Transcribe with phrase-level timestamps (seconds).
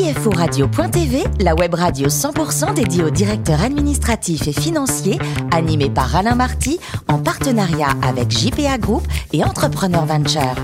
[0.00, 5.18] CFORadio.tv, la web radio 100% dédiée aux directeurs administratifs et financiers,
[5.52, 10.54] animée par Alain Marty, en partenariat avec JPA Group et Entrepreneur Venture.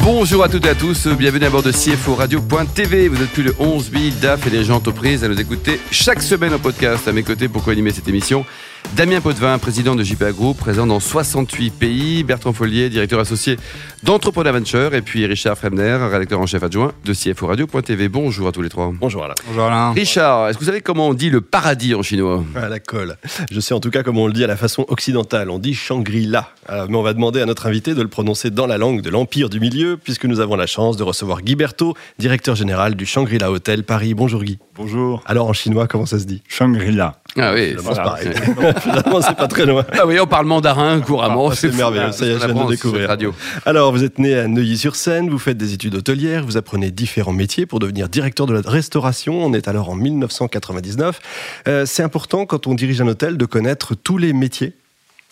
[0.00, 3.08] Bonjour à toutes et à tous, bienvenue à bord de CFO Radio.tv.
[3.08, 6.22] Vous êtes plus de 11 000 DAF et les gens entreprises à nous écouter chaque
[6.22, 7.06] semaine au podcast.
[7.06, 8.46] À mes côtés pour co-animer cette émission,
[8.94, 13.58] Damien Potvin, président de JPA Group, présent dans 68 pays, Bertrand Follier, directeur associé
[14.02, 18.08] d'Entrepreneur Venture, et puis Richard Fremner, rédacteur en chef adjoint de CFO Radio.tv.
[18.08, 18.90] Bonjour à tous les trois.
[18.98, 19.34] Bonjour Alain.
[19.48, 19.92] Bonjour Alain.
[19.92, 22.42] Richard, est-ce que vous savez comment on dit le paradis en chinois?
[22.54, 23.16] À la colle.
[23.50, 25.50] Je sais en tout cas comment on le dit à la façon occidentale.
[25.50, 26.48] On dit Shangri-La.
[26.70, 29.10] Euh, mais on va demander à notre invité de le prononcer dans la langue de
[29.10, 33.04] l'Empire du Milieu, puisque nous avons la chance de recevoir Guy Berthaud, directeur général du
[33.04, 34.14] Shangri-La Hotel Paris.
[34.14, 34.58] Bonjour Guy.
[34.74, 35.22] Bonjour.
[35.26, 36.42] Alors en chinois, comment ça se dit?
[36.48, 37.20] Shangri-La.
[37.38, 38.28] Ah oui, c'est pareil.
[38.80, 39.84] Finalement, c'est pas très loin.
[39.92, 41.50] Ah oui, on parle mandarin couramment.
[41.50, 43.08] Ah, c'est merveilleux, ça y est, je viens de découvrir.
[43.08, 43.34] Radio.
[43.64, 47.66] Alors, vous êtes né à Neuilly-sur-Seine, vous faites des études hôtelières, vous apprenez différents métiers
[47.66, 49.44] pour devenir directeur de la restauration.
[49.44, 51.20] On est alors en 1999.
[51.68, 54.74] Euh, c'est important quand on dirige un hôtel de connaître tous les métiers.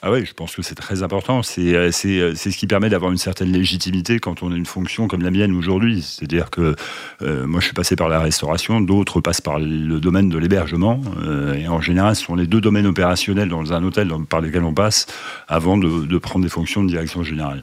[0.07, 1.43] Ah oui, je pense que c'est très important.
[1.43, 4.67] C'est euh, euh, c'est ce qui permet d'avoir une certaine légitimité quand on a une
[4.67, 6.03] fonction comme la mienne aujourd'hui.
[6.03, 6.77] C'est-à-dire que
[7.23, 11.01] euh, moi, je suis passé par la restauration, d'autres passent par le domaine de l'hébergement.
[11.57, 14.75] et en général, ce sont les deux domaines opérationnels dans un hôtel par lesquels on
[14.75, 15.07] passe
[15.49, 17.63] avant de, de prendre des fonctions de direction générale.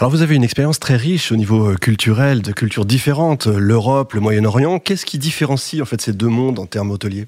[0.00, 4.20] Alors, vous avez une expérience très riche au niveau culturel, de cultures différentes, l'Europe, le
[4.20, 4.80] Moyen-Orient.
[4.80, 7.26] Qu'est-ce qui différencie en fait ces deux mondes en termes hôteliers?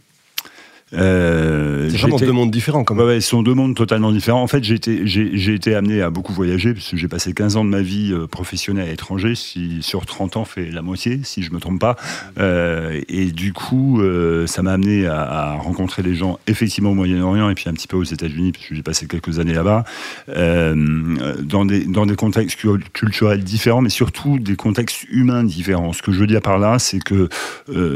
[0.94, 3.06] Euh, C'est vraiment deux mondes différents quand même.
[3.06, 4.42] ouais, ce sont deux mondes totalement différents.
[4.42, 7.32] En fait, j'ai été, j'ai, j'ai été amené à beaucoup voyager, parce que j'ai passé
[7.32, 10.82] 15 ans de ma vie euh, professionnelle à l'étranger, si, sur 30 ans fait la
[10.82, 11.96] moitié, si je me trompe pas.
[12.38, 16.94] Euh, et du coup, euh, ça m'a amené à, à rencontrer des gens, effectivement au
[16.94, 19.84] Moyen-Orient, et puis un petit peu aux États-Unis, parce que j'ai passé quelques années là-bas,
[20.28, 25.92] dans, des, dans des contextes cu- culturels différents, mais surtout des contextes humains différents.
[25.92, 27.28] Ce que je veux dire par là, c'est que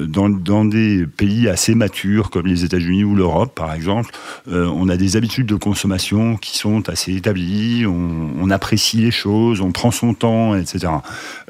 [0.06, 4.10] dans, dans des pays assez matures, comme les États-Unis ou l'Europe, par exemple,
[4.48, 9.60] euh, on a des habitudes de consommation qui sont assez établies, on, apprécie les choses,
[9.60, 10.92] on prend son temps, etc.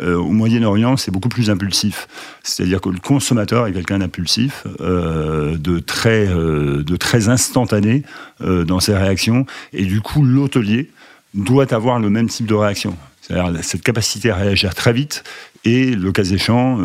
[0.00, 2.09] Euh, au Moyen-Orient, c'est beaucoup plus impulsif.
[2.43, 8.03] C'est-à-dire que le consommateur est quelqu'un d'impulsif, euh, de, très, de très instantané
[8.41, 9.44] dans ses réactions,
[9.75, 10.91] et du coup, l'hôtelier
[11.34, 12.97] doit avoir le même type de réaction.
[13.21, 15.22] C'est-à-dire cette capacité à réagir très vite
[15.65, 16.81] et, le cas échéant,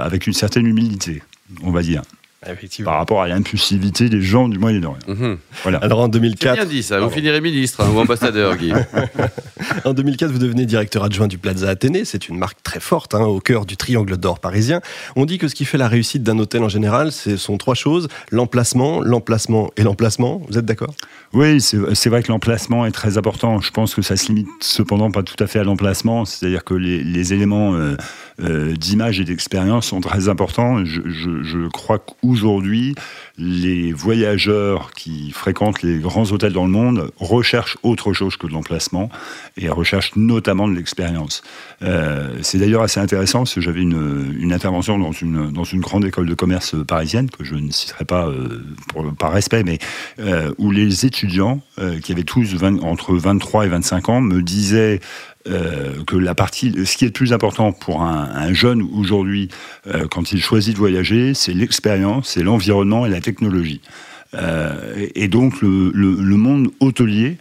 [0.00, 1.22] avec une certaine humilité,
[1.62, 2.02] on va dire,
[2.46, 2.90] Effectivement.
[2.92, 4.98] par rapport à l'impulsivité des gens du Moyen-Orient.
[5.08, 5.38] Mhm.
[5.64, 5.78] Voilà.
[5.78, 8.72] Alors en C'est 2004, bien dit ça, vous finirez ministre hein, ou ambassadeur, Guy.
[9.84, 12.04] En 2004, vous devenez directeur adjoint du Plaza Athénée.
[12.04, 14.80] C'est une marque très forte, hein, au cœur du triangle d'or parisien.
[15.16, 17.74] On dit que ce qui fait la réussite d'un hôtel en général, ce sont trois
[17.74, 20.40] choses l'emplacement, l'emplacement et l'emplacement.
[20.48, 20.94] Vous êtes d'accord?
[21.32, 23.60] Oui, c'est vrai que l'emplacement est très important.
[23.60, 26.24] Je pense que ça se limite cependant pas tout à fait à l'emplacement.
[26.24, 27.96] C'est-à-dire que les, les éléments euh,
[28.42, 30.84] euh, d'image et d'expérience sont très importants.
[30.84, 31.98] Je, je- je crois
[32.28, 32.94] qu'aujourd'hui,
[33.36, 38.52] les voyageurs qui fréquentent les grands hôtels dans le monde recherchent autre chose que de
[38.52, 39.10] l'emplacement
[39.56, 41.42] et recherchent notamment de l'expérience.
[41.82, 46.04] Euh, c'est d'ailleurs assez intéressant parce que j'avais une, intervention dans une, dans une grande
[46.04, 48.62] école de commerce parisienne que je ne citerai pas euh,
[49.18, 49.78] par respect, mais
[50.18, 51.60] euh, où les étudiants,
[52.02, 55.00] qui avaient tous 20 entre 23 et 25 ans, me disaient
[55.48, 59.48] euh, que la partie, ce qui est le plus important pour un, un jeune aujourd'hui,
[59.86, 63.80] euh, quand il choisit de voyager, c'est l'expérience, c'est l'environnement et la technologie.
[64.34, 67.38] Euh, et donc le monde hôtelier,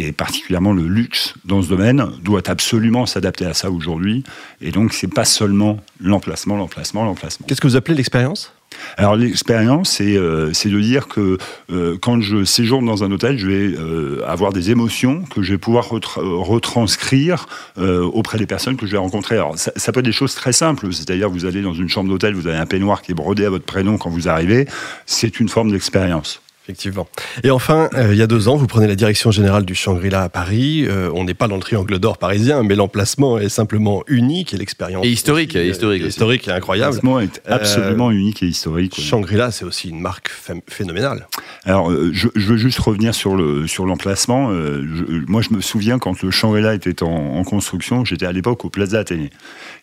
[0.00, 4.24] et particulièrement le luxe dans ce domaine, doit absolument s'adapter à ça aujourd'hui.
[4.60, 7.46] Et donc c'est pas seulement l'emplacement, l'emplacement, l'emplacement.
[7.46, 8.52] Qu'est-ce que vous appelez l'expérience?
[8.96, 11.38] Alors l'expérience, c'est euh, c'est de dire que
[11.72, 15.52] euh, quand je séjourne dans un hôtel, je vais euh, avoir des émotions que je
[15.52, 17.46] vais pouvoir retra- retranscrire
[17.76, 19.34] auprès des personnes que je vais rencontrer.
[19.36, 22.08] Alors ça, ça peut être des choses très simples, c'est-à-dire vous allez dans une chambre
[22.08, 24.66] d'hôtel, vous avez un peignoir qui est brodé à votre prénom quand vous arrivez,
[25.04, 26.40] c'est une forme d'expérience.
[26.70, 27.08] Effectivement.
[27.42, 30.22] Et enfin, euh, il y a deux ans, vous prenez la direction générale du Shangri-La
[30.22, 30.84] à Paris.
[30.88, 34.56] Euh, on n'est pas dans le triangle d'or parisien, mais l'emplacement est simplement unique et
[34.56, 35.04] l'expérience.
[35.04, 36.08] Et historique, aussi, euh, historique aussi.
[36.10, 36.94] Historique et incroyable.
[37.02, 38.94] L'emplacement est absolument unique et historique.
[38.98, 39.02] ouais.
[39.04, 41.26] Shangri-La, c'est aussi une marque phé- phénoménale.
[41.64, 44.50] Alors, euh, je, je veux juste revenir sur le sur l'emplacement.
[44.52, 48.32] Euh, je- moi, je me souviens quand le Shangri-La était en, en construction, j'étais à
[48.32, 49.30] l'époque au Plaza Athénée,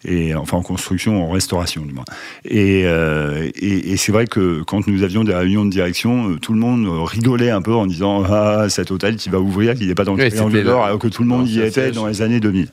[0.06, 2.06] et enfin en construction, en restauration du moins.
[2.46, 6.54] Et, euh, et, et c'est vrai que quand nous avions des réunions de direction, tout
[6.54, 9.96] le monde rigolait un peu en disant ah cet hôtel qui va ouvrir, qui n'est
[9.96, 12.22] pas dans le Oui, triangle d'or, alors que tout le monde y était dans les
[12.22, 12.70] années 2000.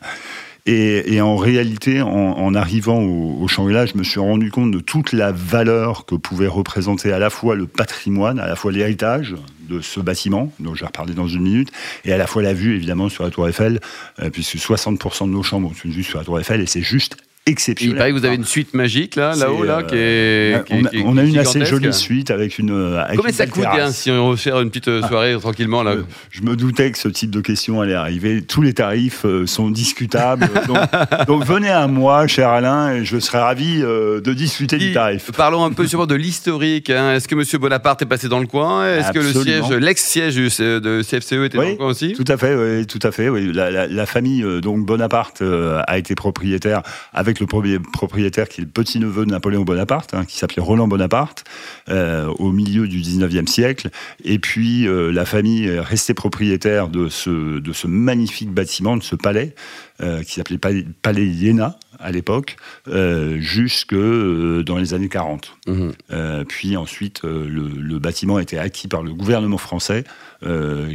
[0.67, 4.71] Et, et en réalité, en, en arrivant au, au Shangri-La, je me suis rendu compte
[4.71, 8.73] de toute la valeur que pouvait représenter à la fois le patrimoine, à la fois
[8.73, 9.35] l'héritage
[9.69, 11.71] de ce bâtiment, dont je vais reparler dans une minute,
[12.07, 13.81] et à la fois la vue, évidemment, sur la Tour Eiffel,
[14.23, 16.83] euh, puisque 60% de nos chambres ont une vue sur la Tour Eiffel, et c'est
[16.83, 17.95] juste exceptionnel.
[17.95, 20.63] Il paraît que vous avez une suite magique là, là-haut, là, qui est.
[20.71, 22.95] on, a, qui- on a une assez jolie suite avec une.
[22.97, 25.93] avec Combien une ça coûte bien si on refaire une petite euh, soirée tranquillement là
[25.93, 28.43] Euh, Je me doutais que ce type de question allait arriver.
[28.43, 30.49] Tous les tarifs euh, sont discutables.
[30.67, 30.79] donc,
[31.27, 35.31] donc venez à moi, cher Alain, et je serai ravi euh, de discuter du tarif.
[35.37, 36.89] Parlons un peu sûrement de l'historique.
[36.91, 37.15] hein.
[37.15, 38.87] Est-ce que Monsieur Bonaparte est passé dans le coin?
[38.87, 42.13] Est-ce que le siège, l'ex-siège de CFCE était dans Oui, le coin aussi?
[42.15, 43.29] Tout à fait, oui, tout à fait.
[43.29, 43.53] Oui.
[43.53, 46.83] La, la- la famille euh, donc Bonaparte euh, a été propriétaire
[47.13, 50.63] avec le premier propriétaire qui est le petit neveu de Napoléon Bonaparte, hein, qui s'appelait
[50.63, 51.45] Roland Bonaparte,
[51.89, 53.91] euh, au milieu du 19e siècle.
[54.25, 59.03] Et puis euh, la famille est restée propriétaire de ce, de ce magnifique bâtiment, de
[59.03, 59.55] ce palais,
[60.03, 62.57] euh, qui s'appelait Palais, Palais Iéna à l'époque,
[63.39, 65.57] jusque dans les années 40.
[65.67, 65.93] Mhm.
[66.11, 70.05] Euh, puis ensuite, le, le bâtiment a été acquis par le gouvernement français,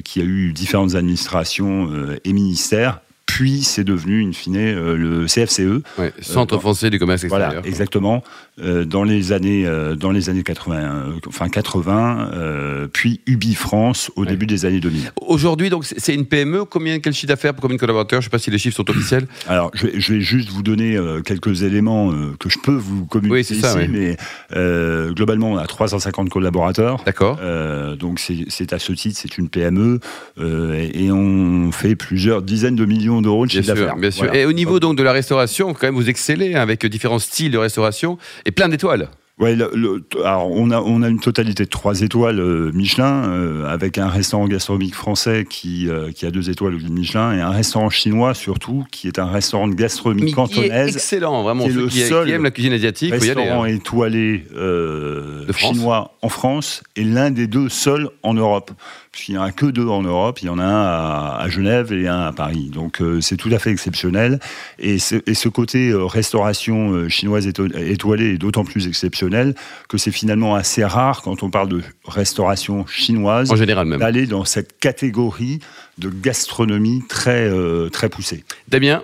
[0.03, 1.89] qui a eu différentes administrations
[2.23, 2.99] et ministères.
[3.39, 5.81] Puis c'est devenu, in fine, euh, le CFCE.
[5.97, 7.51] Ouais, Centre dans- français du commerce extérieur.
[7.53, 8.21] Voilà, exactement.
[8.61, 13.55] euh, dans les années, euh, dans les années 80, euh, enfin 80, euh, puis Ubi
[13.55, 14.27] France au Ouais.
[14.27, 15.13] début des années 2000.
[15.21, 16.65] Aujourd'hui, donc, c'est une PME.
[16.65, 18.19] Combien, quel chiffre d'affaires pour combien de collaborateurs?
[18.19, 19.25] Je ne sais pas si les chiffres sont officiels.
[19.47, 22.75] Alors, je vais, je vais juste vous donner euh, quelques éléments euh, que je peux
[22.75, 23.87] vous communiquer Oui, c'est ça, ici, oui.
[23.97, 24.17] mais
[24.57, 27.01] euh, globalement, on a 350 collaborateurs.
[27.05, 27.39] D'accord.
[27.41, 30.01] Euh, donc c'est à ce titre, c'est une PME
[30.41, 33.95] euh, et et on fait plusieurs dizaines de millions d'euros de Bien chiffre sûr, d'affaires.
[33.97, 34.25] bien sûr.
[34.25, 34.39] Voilà.
[34.39, 37.57] Et au niveau donc de la restauration, quand même, vous excellez avec différents styles de
[37.57, 39.09] restauration et plein d'étoiles.
[39.39, 43.23] Ouais, le- le- alors on a on a une totalité de trois étoiles euh, Michelin
[43.29, 47.31] euh, avec un restaurant gastronomique français qui euh, qui a deux étoiles au guide Michelin
[47.31, 50.93] et un restaurant chinois surtout qui est un restaurant est cantonaise.
[50.93, 51.63] excellent, vraiment.
[51.63, 53.27] qui est Ceux le qui, seul qui aiment la cuisine asiatique, y aller.
[53.31, 53.67] Restaurant hein.
[53.67, 58.71] étoilé euh, chinois en France et l'un des deux seuls en Europe.
[59.11, 61.91] Puisqu'il n'y en a que deux en Europe, il y en a un à, Genève
[61.91, 62.69] et un à Paris.
[62.71, 64.39] Donc euh, c'est tout à fait exceptionnel.
[64.77, 69.55] Et, ce- et ce côté euh, restauration euh, chinoise éto- étoilée est d'autant plus exceptionnel
[69.87, 73.99] que c'est finalement assez rare quand on parle de restauration chinoise En général même.
[73.99, 75.59] d'aller dans cette catégorie
[75.97, 77.49] de gastronomie très,
[77.91, 78.43] très poussée.
[78.67, 79.03] Damien,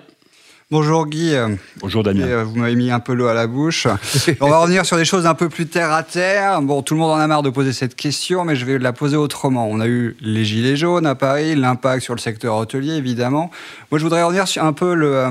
[0.68, 1.32] Bonjour Guy,
[1.78, 2.22] Bonjour Damien.
[2.26, 3.86] euh, vous m'avez mis un peu l'eau à la bouche.
[4.40, 6.60] On va revenir sur des choses un peu plus terre à terre.
[6.60, 8.92] Bon, tout le monde en a marre de poser cette question, mais je vais la
[8.92, 9.68] poser autrement.
[9.70, 13.52] On a eu les gilets jaunes à Paris, l'impact sur le secteur hôtelier évidemment.
[13.92, 15.30] Moi, je voudrais revenir sur un peu le, euh,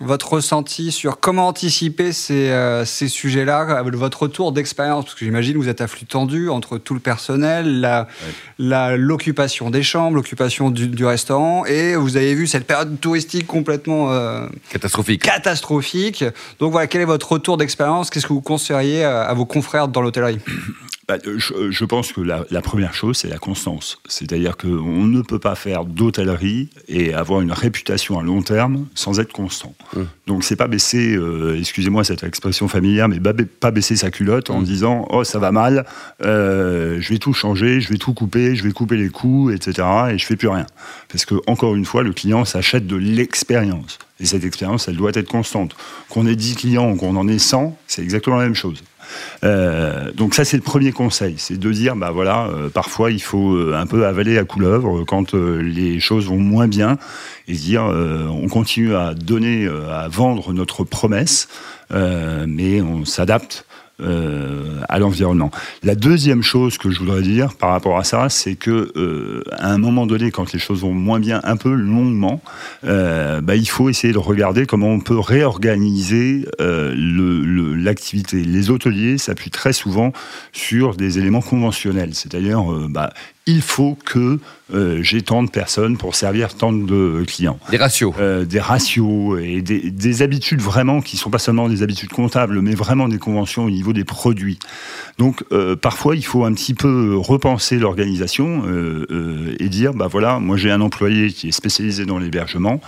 [0.00, 5.56] votre ressenti sur comment anticiper ces, euh, ces sujets-là, votre retour d'expérience, parce que j'imagine
[5.56, 8.08] vous êtes à flux tendu entre tout le personnel, la-
[8.58, 13.46] la- l'occupation des chambres, l'occupation du, du restaurant, et vous avez vu cette période touristique
[13.46, 15.22] complètement euh, catastrophique.
[15.22, 16.24] catastrophique.
[16.58, 18.10] Donc voilà, quel est votre retour d'expérience?
[18.10, 20.38] Qu'est-ce que vous conseilleriez à, à vos confrères dans l'hôtellerie?
[21.06, 23.98] Bah, euh, je, je pense que la, la première chose, c'est la constance.
[24.06, 29.20] C'est-à-dire qu'on ne peut pas faire d'hôtellerie et avoir une réputation à long terme sans
[29.20, 29.74] être constant.
[29.94, 30.00] Mmh.
[30.26, 34.60] Donc, c'est pas baisser, euh, excusez-moi cette expression familière, mais pas baisser sa culotte en
[34.60, 34.64] Mmh.
[34.64, 35.84] disant Oh, ça va mal,
[36.22, 39.86] euh, je vais tout changer, je vais tout couper, je vais couper les coûts, etc.
[40.12, 40.66] Et je fais plus rien.
[41.10, 43.98] Parce que, encore une fois, le client s'achète de l'expérience.
[44.20, 45.74] Et cette expérience, elle doit être constante.
[46.08, 48.82] Qu'on ait 10 clients ou qu'on en ait 100, c'est exactement la même chose.
[49.44, 53.22] Euh, donc ça c'est le premier conseil, c'est de dire bah voilà euh, parfois il
[53.22, 56.98] faut euh, un peu avaler à couleuvre quand les choses vont moins bien
[57.48, 61.48] et dire on continue à donner à vendre notre promesse
[61.90, 63.66] mais on s'adapte
[64.00, 65.50] euh, à l'environnement.
[65.82, 69.72] La deuxième chose que je voudrais dire par rapport à ça, c'est que euh, à
[69.72, 72.42] un moment donné, quand les choses vont moins bien, un peu longuement,
[72.84, 76.94] euh, bah, il faut essayer de regarder comment on peut réorganiser euh,
[77.76, 78.42] l'activité.
[78.42, 80.12] Les hôteliers s'appuient très souvent
[80.52, 83.12] sur des éléments conventionnels, c'est-à-dire bah,
[83.46, 84.38] il faut que
[84.72, 87.58] euh, j'ai tant de personnes pour servir tant de clients.
[87.70, 88.14] Des ratios.
[88.18, 92.62] Euh, des ratios et des, des habitudes vraiment qui sont pas seulement des habitudes comptables,
[92.62, 94.58] mais vraiment des conventions au niveau des produits.
[95.18, 98.62] Donc euh, parfois il faut un petit peu repenser l'organisation
[99.58, 102.80] et dire bah voilà moi j'ai un employé qui est spécialisé dans l'hébergement.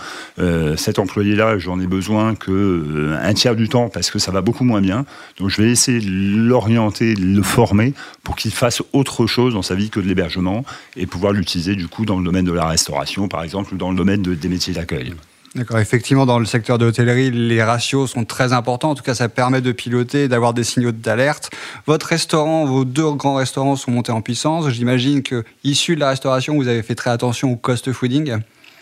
[0.77, 4.63] Cet employé-là j'en ai besoin que un tiers du temps parce que ça va beaucoup
[4.63, 5.05] moins bien.
[5.39, 9.61] Donc je vais essayer de l'orienter, de le former pour qu'il fasse autre chose dans
[9.61, 10.46] sa vie que de l'hébergement
[10.95, 13.91] et pouvoir l'utiliser du coup dans le domaine de la restauration par exemple ou dans
[13.91, 15.13] le domaine de- des métiers d'accueil.
[15.55, 18.91] D'accord, effectivement, dans le secteur de l'hôtellerie, les ratios sont très importants.
[18.91, 21.49] En tout cas, ça permet de piloter, d'avoir des signaux d'alerte.
[21.87, 24.69] Votre restaurant, vos deux grands restaurants sont montés en puissance.
[24.69, 28.37] J'imagine que, issu de la restauration, vous avez fait très attention au cost fooding.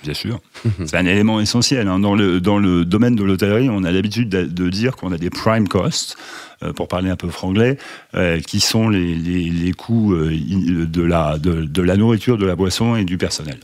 [0.05, 0.39] Bien sûr.
[0.85, 1.87] C'est un élément essentiel.
[1.87, 1.97] hein.
[1.99, 5.17] Dans, le, dans le domaine de l'hôtellerie, on a l'habitude de, de dire qu'on a
[5.17, 6.15] des prime costs,
[6.63, 7.77] euh, pour parler un peu franglais,
[8.13, 10.31] euh, qui sont les, les, les coûts euh,
[10.85, 13.57] de, la, de, de la nourriture, de la boisson et du personnel.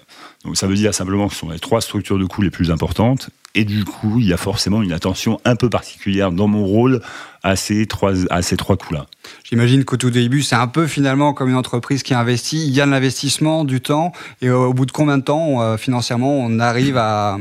[0.44, 2.72] Donc ça veut dire simplement que ce sont les trois structures de coûts les plus
[2.72, 6.66] importantes Et du coup, il y a forcément une attention un peu particulière dans mon
[6.66, 7.02] rôle
[7.44, 9.08] à ces trois, à ces trois coups-là.
[9.44, 12.68] J'imagine qu'au tout début, c'est un peu finalement comme une entreprise qui investit.
[12.68, 15.78] Il y a de l'investissement, du temps, et au bout de combien de temps, euh,
[15.78, 17.38] financièrement, on arrive à,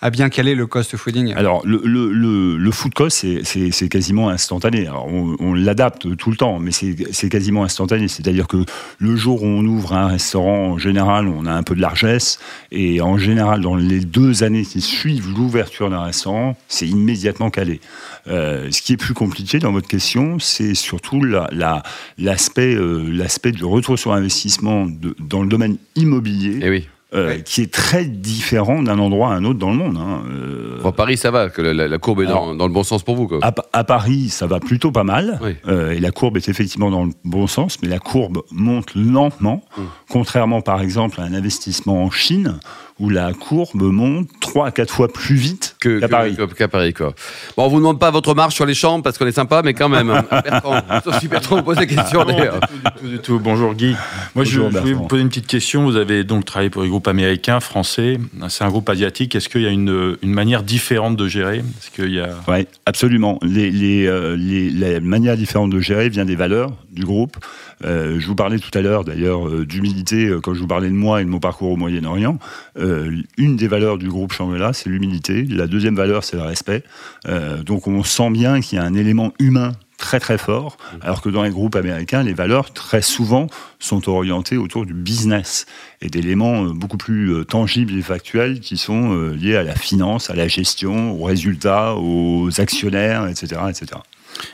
[0.00, 1.34] à, bien caler le cost fooding?
[1.34, 4.86] Alors, le, le, le, food cost, c'est quasiment instantané.
[4.86, 8.08] Alors, on, on l'adapte tout le temps, mais c'est quasiment instantané.
[8.08, 8.64] C'est-à-dire que
[8.98, 12.38] le jour où on ouvre un restaurant, en général, on a un peu de largesse,
[12.72, 17.80] et en général, dans les deux années qui suivent l'ouverture d'un restaurant, c'est immédiatement calé.
[18.26, 23.98] Euh, ce qui est plus compliqué dans votre question, c'est surtout l'aspect la, du retour
[23.98, 24.86] sur investissement
[25.18, 26.60] dans le domaine immobilier.
[26.62, 26.88] Eh oui.
[27.14, 29.96] Euh, qui est très différent d'un endroit à un autre dans le monde.
[29.96, 30.24] Hein.
[30.28, 33.28] Euh, Paris, ça va, que la, courbe est dans, le bon sens pour vous.
[33.28, 33.38] Quoi.
[33.72, 37.46] À, Paris, ça va plutôt pas mal, et la courbe est effectivement dans le bon
[37.46, 39.86] sens, mais la courbe monte lentement, hum.
[40.14, 42.60] Contrairement par exemple à un investissement en Chine,
[43.00, 46.36] où la courbe monte 3 à 4 fois plus vite qu'à Paris.
[46.70, 47.14] Paris quoi.
[47.56, 49.74] Bon, on vous demande pas votre marche sur les chambres parce qu'on est sympa, mais
[49.74, 50.06] quand même.
[50.30, 50.82] Bertrand,
[51.18, 52.60] si Bertrand vous pose des questions d'ailleurs.
[53.02, 53.96] Du, tout, Bonjour Guy.
[54.36, 55.84] Moi, je, voulais vous poser une petite question.
[55.84, 58.20] Vous avez donc travaillé pour les groupes américains, français.
[58.48, 59.34] C'est un groupe asiatique.
[59.34, 61.64] Est-ce qu'il y a une, une, manière différente de gérer?
[61.96, 62.28] Qu'il y a...
[62.46, 63.40] Oui, absolument.
[63.42, 67.36] Les, les, euh, les, la manière différente de gérer vient des valeurs du groupe.
[67.84, 69.66] Euh, je vous parlais tout à l'heure d'ailleurs euh,
[70.04, 72.38] d'humilité quand je vous parlais de moi et de mon parcours au Moyen-Orient.
[72.78, 75.44] Euh, une des valeurs du groupe Shangri-La, c'est l'humilité.
[75.44, 76.84] La deuxième valeur, c'est le respect.
[77.26, 81.22] Euh, donc on sent bien qu'il y a un élément humain très très fort, alors
[81.22, 83.46] que dans les groupes américains, les valeurs très souvent
[83.78, 85.66] sont orientées autour du business
[86.02, 90.34] et d'éléments euh, beaucoup plus tangibles et factuels qui sont liés à la finance, à
[90.34, 93.60] la gestion, aux résultats, aux actionnaires, etc.
[93.70, 94.00] etc.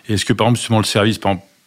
[0.09, 1.19] Est-ce que par exemple justement le service,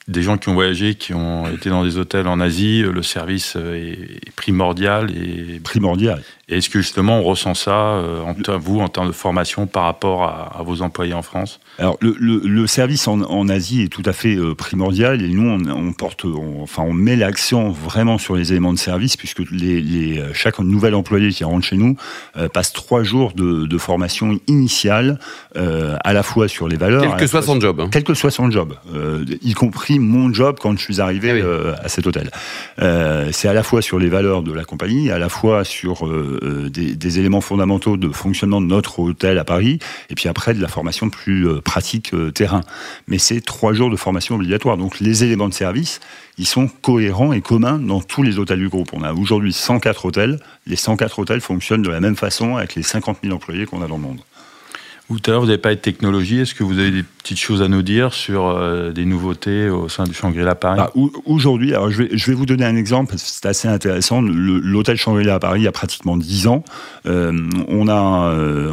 [0.07, 3.55] des gens qui ont voyagé, qui ont été dans des hôtels en Asie, le service
[3.55, 6.21] est primordial et primordial.
[6.49, 10.23] Est-ce que justement on ressent ça, euh, en, vous, en termes de formation par rapport
[10.23, 11.61] à, vos employés en France?
[11.79, 15.49] Alors le, le, service en, en, Asie est tout à fait euh, primordial et nous
[15.49, 16.25] on, on porte,
[16.61, 20.59] enfin on met l'accent vraiment sur les éléments de service puisque les, les, euh, chaque
[20.59, 21.95] nouvel employé qui rentre chez nous
[22.53, 25.19] passe trois jours de, de formation initiale
[25.55, 27.89] à la fois sur les valeurs, quel que soit son job, hein.
[27.89, 28.73] quel que soit son job,
[29.41, 32.31] y compris mon job quand je suis arrivé ah à cet hôtel.
[33.31, 36.05] C'est à la fois sur les valeurs de la compagnie, à la fois sur
[36.41, 40.61] euh, des, éléments fondamentaux de fonctionnement de notre hôtel à Paris, et puis après de
[40.61, 42.61] la formation plus euh, pratique euh, terrain.
[43.07, 44.77] Mais c'est trois jours de formation obligatoire.
[44.77, 45.99] Donc les éléments de service,
[46.37, 48.89] ils sont cohérents et communs dans tous les hôtels du groupe.
[48.93, 50.39] On a aujourd'hui 104 hôtels.
[50.65, 53.87] Les 104 hôtels fonctionnent de la même façon avec les 50 000 employés qu'on a
[53.87, 54.21] dans le monde.
[55.07, 56.39] Tout à l'heure, vous n'avez pas de technologie.
[56.39, 59.89] Est-ce que vous avez des petites choses à nous dire sur euh, des nouveautés au
[59.89, 60.79] sein du Shangri-La Paris?
[60.79, 60.91] Bah,
[61.25, 64.21] Aujourd'hui, je vais, je vais vous donner un exemple, c'est assez intéressant.
[64.21, 66.63] L'hôtel Shangri-La à Paris, il y a pratiquement 10 ans,
[67.05, 68.71] euh, on a, euh,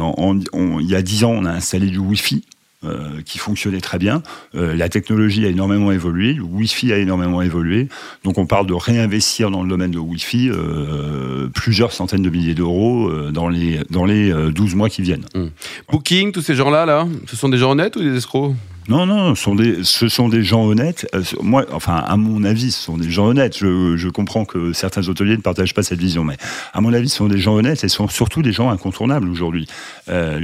[0.79, 2.43] il y a 10 ans, on a installé du Wi-Fi
[2.83, 4.23] euh, qui fonctionnait très bien.
[4.55, 7.89] Euh, la technologie a énormément évolué, le Wi-Fi a énormément évolué.
[8.23, 12.55] Donc on parle de réinvestir dans le domaine de Wi-Fi euh, plusieurs centaines de milliers
[12.55, 15.25] d'euros dans les, dans les 12 mois qui viennent.
[15.35, 15.45] Mmh.
[15.91, 18.55] Booking, tous ces gens-là, là, ce sont des gens honnêtes ou des escrocs?
[18.87, 21.07] Non, non, ce sont des, ce sont des gens honnêtes.
[21.13, 23.57] Euh, moi, enfin, à mon avis, ce sont des gens honnêtes.
[23.57, 26.37] Je, je, comprends que certains hôteliers ne partagent pas cette vision, mais
[26.73, 29.29] à mon avis, ce sont des gens honnêtes et ce sont surtout des gens incontournables
[29.29, 29.67] aujourd'hui.
[30.09, 30.39] Euh,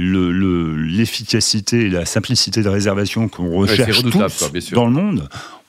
[0.78, 5.28] L'efficacité et la simplicité de réservation qu'on recherche tous dans le monde,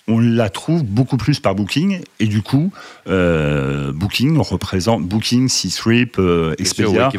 [0.10, 2.72] on la trouve beaucoup plus par Booking et du coup
[3.08, 7.10] euh, Booking représente Booking, C-Trip, euh, Expedia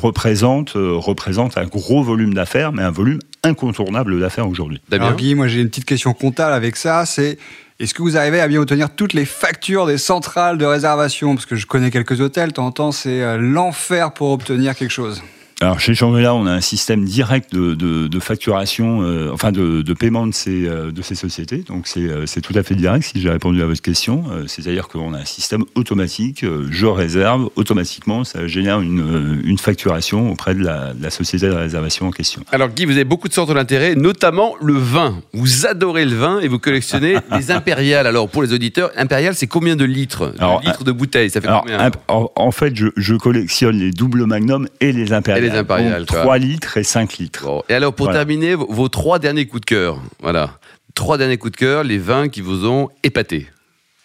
[0.00, 4.80] représente euh, représente un gros volume d'affaires mais un volume incontournable d'affaires aujourd'hui.
[4.92, 7.38] Alors Guy, moi j'ai une petite question comptable avec ça, c'est
[7.80, 11.34] est-ce que vous arrivez à bien obtenir toutes les factures des centrales de réservation?
[11.34, 14.92] Parce que je connais quelques hôtels, de temps en temps, c'est l'enfer pour obtenir quelque
[14.92, 15.20] chose.
[15.60, 19.82] Alors chez Shangri-La, on a un système direct de, de, de facturation, euh, enfin de,
[19.82, 21.58] de, paiement de ces, euh, de ces sociétés.
[21.58, 24.24] Donc euh, c'est tout à fait direct si j'ai répondu à votre question.
[24.46, 30.54] C'est-à-dire qu'on a un système automatique, je réserve, automatiquement ça génère une, une facturation auprès
[30.54, 32.42] de la, de la, société de réservation en question.
[32.50, 35.20] Alors Guy, vous avez beaucoup de sortes d'intérêt, notamment le vin.
[35.32, 38.06] Vous adorez le vin et vous collectionnez les impériales.
[38.06, 41.40] Alors pour les auditeurs, impérial c'est combien de litres alors, De litres de bouteilles, ça
[41.40, 41.90] fait combien?
[42.08, 46.06] en, en, fait, je, je collectionne les doubles magnum et les impériales les impériales.
[46.06, 47.64] 3 litres et 5 litres.
[47.68, 49.98] Et alors, pour terminer, vos, trois derniers coups de cœur.
[50.20, 50.58] Voilà.
[50.94, 53.48] Trois derniers coups de cœur, les vins qui vous ont épaté.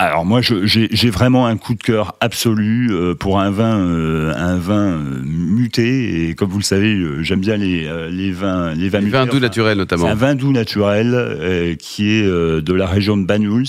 [0.01, 4.55] Alors moi, j'ai vraiment un coup de cœur absolu euh, pour un vin, euh, un
[4.55, 6.29] vin euh, muté.
[6.29, 9.41] Et comme vous le savez, j'aime bien les, les vins, les vins, les vins doux
[9.41, 10.07] naturels notamment.
[10.07, 13.67] un vin doux naturel qui est de la région de Banyuls,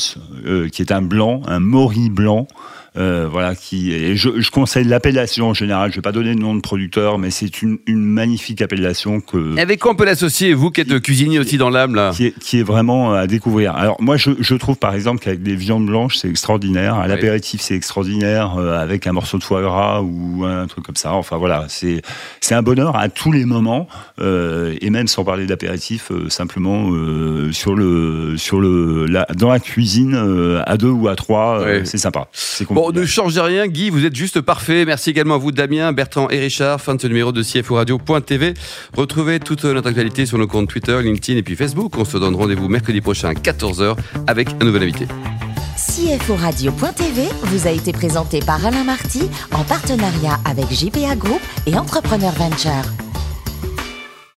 [0.71, 2.47] qui est un blanc, un mori blanc.
[2.95, 5.91] Voilà, qui je, je conseille l'appellation en général.
[5.91, 9.57] Je vais pas donner le nom de producteur, mais c'est une, une, magnifique appellation que.
[9.57, 12.27] Et avec quoi on peut l'associer, vous qui êtes cuisinier aussi dans l'âme là qui
[12.27, 13.75] est, qui est, vraiment à découvrir.
[13.75, 16.97] Alors moi, je, je trouve par exemple qu'avec des viandes blanches, c'est extraordinaire.
[16.97, 18.59] À l'apéritif, c'est extraordinaire.
[18.59, 21.13] avec un morceau de foie gras ou un truc comme ça.
[21.13, 22.03] Enfin voilà, c'est
[22.41, 23.89] c'est un bonheur à tous les moments.
[24.21, 26.91] et même sans parler d'apéritif, simplement
[27.53, 32.29] sur le sur le la, dans la cuisine à deux ou à trois, c'est sympa.
[32.83, 34.87] Bon, ne changez rien, Guy, vous êtes juste parfait.
[34.87, 36.81] Merci également à vous, Damien, Bertrand et Richard.
[36.81, 38.55] Fin de ce numéro de CFO Radio.tv.
[38.97, 41.99] Retrouvez toute notre actualité sur nos comptes Twitter, LinkedIn et puis Facebook.
[41.99, 43.97] On se donne rendez-vous mercredi prochain à 14h
[44.27, 45.07] avec un nouvel invité.
[45.77, 51.77] CFO Radio.tv vous a été présenté par Alain Marty en partenariat avec JPA Group et
[51.77, 53.10] Entrepreneur Venture.